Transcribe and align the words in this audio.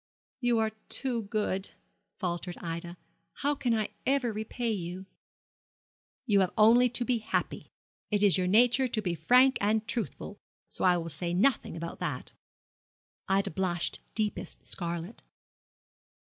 'You 0.39 0.57
are 0.57 0.71
too 0.89 1.25
good,' 1.25 1.73
faltered 2.17 2.57
Ida. 2.57 2.97
'How 3.33 3.53
can 3.53 3.75
I 3.75 3.89
ever 4.07 4.33
repay 4.33 4.71
you?' 4.71 5.05
'You 6.25 6.39
have 6.39 6.49
only 6.57 6.89
to 6.89 7.05
be 7.05 7.19
happy. 7.19 7.69
It 8.09 8.23
is 8.23 8.35
your 8.35 8.47
nature 8.47 8.87
to 8.87 8.99
be 9.03 9.13
frank 9.13 9.59
and 9.61 9.87
truthful, 9.87 10.39
so 10.69 10.85
I 10.85 10.97
will 10.97 11.09
say 11.09 11.35
nothing 11.35 11.77
about 11.77 11.99
that.' 11.99 12.31
Ida 13.27 13.51
blushed 13.51 13.99
deepest 14.15 14.65
scarlet. 14.65 15.21